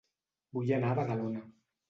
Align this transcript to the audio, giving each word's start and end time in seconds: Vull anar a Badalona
Vull 0.63 0.73
anar 0.79 0.89
a 0.95 0.97
Badalona 1.01 1.45